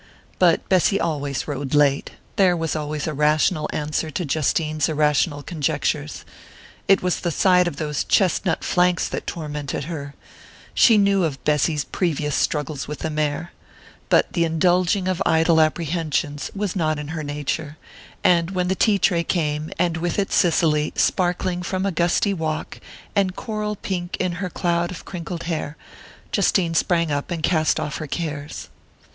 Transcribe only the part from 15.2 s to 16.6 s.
idle apprehensions